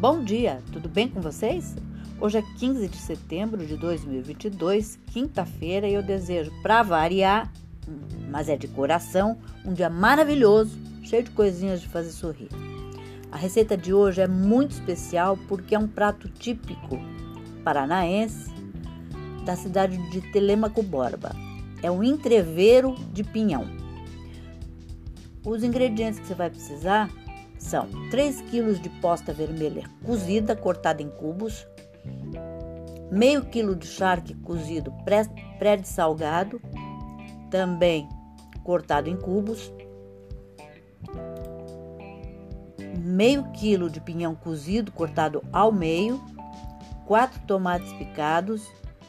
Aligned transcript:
Bom 0.00 0.24
dia, 0.24 0.62
tudo 0.72 0.88
bem 0.88 1.06
com 1.08 1.20
vocês? 1.20 1.76
Hoje 2.18 2.38
é 2.38 2.42
15 2.58 2.88
de 2.88 2.96
setembro 2.96 3.66
de 3.66 3.76
2022, 3.76 4.98
quinta-feira, 5.12 5.86
e 5.86 5.92
eu 5.92 6.02
desejo, 6.02 6.50
para 6.62 6.82
variar, 6.82 7.52
mas 8.30 8.48
é 8.48 8.56
de 8.56 8.66
coração, 8.66 9.36
um 9.62 9.74
dia 9.74 9.90
maravilhoso, 9.90 10.78
cheio 11.02 11.22
de 11.22 11.30
coisinhas 11.32 11.82
de 11.82 11.88
fazer 11.88 12.12
sorrir. 12.12 12.48
A 13.30 13.36
receita 13.36 13.76
de 13.76 13.92
hoje 13.92 14.22
é 14.22 14.26
muito 14.26 14.70
especial 14.70 15.38
porque 15.46 15.74
é 15.74 15.78
um 15.78 15.86
prato 15.86 16.30
típico 16.30 16.98
paranaense 17.62 18.50
da 19.44 19.54
cidade 19.54 19.98
de 20.10 20.22
Telêmaco 20.32 20.82
Borba. 20.82 21.36
É 21.82 21.90
um 21.90 22.02
entreveiro 22.02 22.94
de 23.12 23.22
pinhão. 23.22 23.66
Os 25.44 25.62
ingredientes 25.62 26.18
que 26.20 26.26
você 26.26 26.34
vai 26.34 26.48
precisar 26.48 27.10
são 27.60 27.86
3 28.10 28.40
kg 28.42 28.72
de 28.80 28.88
posta 28.88 29.32
vermelha 29.32 29.84
cozida, 30.04 30.56
cortada 30.56 31.02
em 31.02 31.10
cubos, 31.10 31.66
meio 33.12 33.44
quilo 33.44 33.76
de 33.76 33.86
charque 33.86 34.34
cozido 34.34 34.92
pré-salgado, 35.58 36.60
também 37.50 38.08
cortado 38.64 39.10
em 39.10 39.16
cubos, 39.16 39.72
meio 42.98 43.44
quilo 43.52 43.90
de 43.90 44.00
pinhão 44.00 44.34
cozido 44.34 44.90
cortado 44.90 45.44
ao 45.52 45.70
meio, 45.70 46.20
quatro 47.06 47.40
tomates 47.46 47.92
picados, 47.92 48.66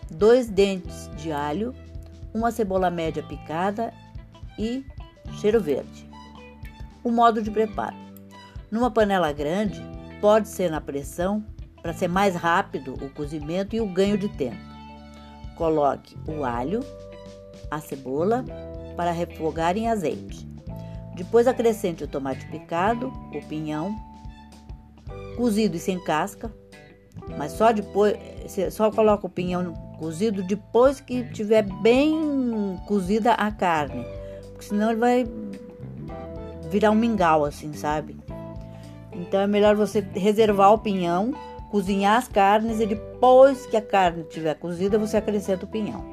dois 0.10 0.50
dentes 0.50 1.10
de 1.16 1.32
alho, 1.32 1.74
uma 2.34 2.52
cebola 2.52 2.90
média 2.90 3.24
picada 3.24 3.94
e 4.60 4.86
cheiro 5.40 5.62
verde. 5.62 6.10
O 7.04 7.12
modo 7.12 7.42
de 7.42 7.50
preparo: 7.50 8.11
numa 8.72 8.90
panela 8.90 9.32
grande, 9.34 9.82
pode 10.22 10.48
ser 10.48 10.72
na 10.72 10.80
pressão 10.80 11.44
para 11.82 11.94
ser 11.94 12.08
mais 12.08 12.36
rápido 12.36 12.94
o 12.94 13.10
cozimento 13.10 13.76
e 13.76 13.82
o 13.82 13.86
ganho 13.86 14.18
de 14.18 14.30
tempo. 14.30 14.58
Coloque 15.56 16.18
o 16.28 16.46
alho, 16.46 16.80
a 17.70 17.80
cebola 17.80 18.46
para 18.96 19.12
refogar 19.12 19.78
em 19.78 19.90
azeite. 19.90 20.48
Depois 21.16 21.48
acrescente 21.48 22.04
o 22.04 22.08
tomate 22.08 22.46
picado, 22.48 23.08
o 23.08 23.42
pinhão, 23.48 23.96
cozido 25.36 25.76
e 25.76 25.80
sem 25.80 26.00
casca, 26.04 26.52
mas 27.38 27.52
só 27.52 27.72
depois, 27.72 28.16
só 28.72 28.90
coloca 28.90 29.28
o 29.28 29.30
pinhão 29.30 29.74
cozido 30.00 30.42
depois 30.42 31.00
que 31.00 31.24
tiver 31.32 31.64
bem 31.82 32.80
cozida 32.88 33.34
a 33.34 33.52
carne, 33.52 34.06
porque 34.52 34.66
senão 34.66 34.92
ele 34.92 35.00
vai 35.00 35.28
virar 36.70 36.92
um 36.92 36.96
mingau 36.96 37.44
assim, 37.44 37.74
sabe? 37.74 38.18
Então 39.14 39.40
é 39.40 39.48
melhor 39.48 39.76
você 39.76 40.02
reservar 40.14 40.74
o 40.74 40.80
pinhão, 40.80 41.34
cozinhar 41.70 42.18
as 42.18 42.28
carnes 42.28 42.80
e 42.80 42.86
depois 42.86 43.66
que 43.66 43.78
a 43.78 43.82
carne 43.82 44.24
estiver 44.24 44.56
cozida, 44.56 44.98
você 44.98 45.18
acrescenta 45.18 45.66
o 45.66 45.68
pinhão. 45.68 46.04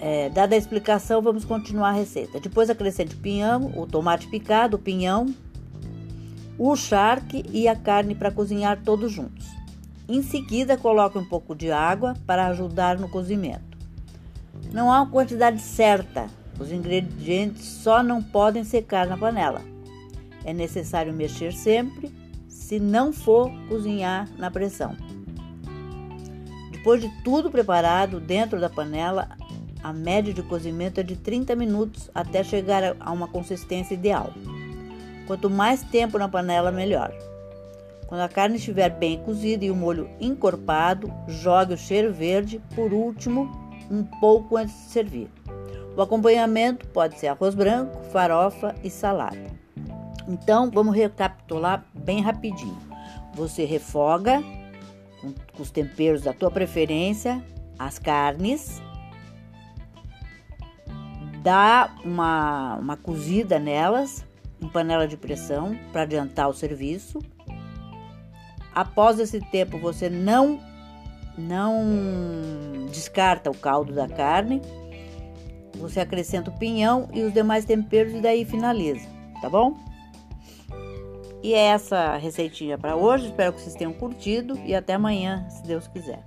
É, 0.00 0.28
dada 0.28 0.54
a 0.54 0.58
explicação, 0.58 1.22
vamos 1.22 1.46
continuar 1.46 1.88
a 1.88 1.92
receita. 1.92 2.38
Depois 2.38 2.68
acrescente 2.68 3.14
o 3.14 3.18
pinhão, 3.18 3.72
o 3.74 3.86
tomate 3.86 4.26
picado, 4.26 4.76
o 4.76 4.78
pinhão, 4.78 5.34
o 6.58 6.76
charque 6.76 7.42
e 7.50 7.66
a 7.66 7.74
carne 7.74 8.14
para 8.14 8.30
cozinhar 8.30 8.82
todos 8.84 9.10
juntos. 9.10 9.46
Em 10.06 10.22
seguida, 10.22 10.76
coloque 10.76 11.16
um 11.16 11.24
pouco 11.24 11.54
de 11.54 11.70
água 11.70 12.14
para 12.26 12.48
ajudar 12.48 12.98
no 12.98 13.08
cozimento. 13.08 13.78
Não 14.70 14.92
há 14.92 15.00
uma 15.00 15.10
quantidade 15.10 15.60
certa, 15.60 16.26
os 16.58 16.70
ingredientes 16.70 17.64
só 17.64 18.02
não 18.02 18.22
podem 18.22 18.64
secar 18.64 19.06
na 19.06 19.16
panela. 19.16 19.62
É 20.44 20.52
necessário 20.52 21.12
mexer 21.12 21.52
sempre, 21.52 22.12
se 22.48 22.78
não 22.78 23.12
for 23.12 23.50
cozinhar 23.68 24.28
na 24.38 24.50
pressão. 24.50 24.96
Depois 26.70 27.00
de 27.00 27.08
tudo 27.22 27.50
preparado 27.50 28.20
dentro 28.20 28.60
da 28.60 28.68
panela, 28.68 29.28
a 29.82 29.92
média 29.92 30.32
de 30.32 30.42
cozimento 30.42 31.00
é 31.00 31.02
de 31.02 31.16
30 31.16 31.56
minutos 31.56 32.10
até 32.14 32.42
chegar 32.42 32.96
a 32.98 33.12
uma 33.12 33.28
consistência 33.28 33.94
ideal. 33.94 34.32
Quanto 35.26 35.48
mais 35.48 35.82
tempo 35.82 36.18
na 36.18 36.28
panela, 36.28 36.70
melhor. 36.70 37.12
Quando 38.06 38.20
a 38.20 38.28
carne 38.28 38.56
estiver 38.56 38.90
bem 38.90 39.18
cozida 39.18 39.64
e 39.64 39.70
o 39.70 39.76
molho 39.76 40.08
encorpado, 40.20 41.12
jogue 41.26 41.74
o 41.74 41.78
cheiro 41.78 42.12
verde 42.12 42.60
por 42.74 42.92
último, 42.92 43.50
um 43.90 44.04
pouco 44.04 44.56
antes 44.56 44.74
de 44.74 44.90
servir. 44.90 45.30
O 45.96 46.02
acompanhamento 46.02 46.86
pode 46.88 47.18
ser 47.18 47.28
arroz 47.28 47.54
branco, 47.54 48.02
farofa 48.04 48.74
e 48.82 48.90
salada. 48.90 49.46
Então, 50.28 50.70
vamos 50.70 50.94
recapitular 50.94 51.84
bem 51.94 52.20
rapidinho. 52.20 52.78
Você 53.34 53.64
refoga 53.64 54.42
com, 55.20 55.62
os 55.62 55.70
temperos 55.70 56.22
da 56.22 56.32
tua 56.32 56.50
preferência 56.50 57.42
as 57.78 57.98
carnes, 57.98 58.80
dá 61.42 61.90
uma, 62.04 62.76
uma 62.76 62.96
cozida 62.96 63.58
nelas 63.58 64.24
em 64.60 64.68
panela 64.68 65.06
de 65.06 65.16
pressão 65.16 65.76
para 65.92 66.02
adiantar 66.02 66.48
o 66.48 66.54
serviço. 66.54 67.20
Após 68.74 69.18
esse 69.18 69.40
tempo, 69.40 69.78
você 69.78 70.08
não 70.08 70.60
não 71.36 72.86
descarta 72.92 73.50
o 73.50 73.56
caldo 73.56 73.92
da 73.92 74.08
carne 74.08 74.62
você 75.76 76.00
acrescenta 76.00 76.50
o 76.50 76.58
pinhão 76.58 77.08
e 77.12 77.22
os 77.22 77.32
demais 77.32 77.64
temperos 77.64 78.14
e 78.14 78.20
daí 78.20 78.44
finaliza, 78.44 79.08
tá 79.40 79.48
bom? 79.48 79.76
E 81.42 81.52
é 81.52 81.66
essa 81.66 82.16
receitinha 82.16 82.78
para 82.78 82.96
hoje. 82.96 83.26
Espero 83.26 83.52
que 83.52 83.60
vocês 83.60 83.74
tenham 83.74 83.92
curtido 83.92 84.58
e 84.64 84.74
até 84.74 84.94
amanhã, 84.94 85.46
se 85.50 85.62
Deus 85.62 85.86
quiser. 85.88 86.24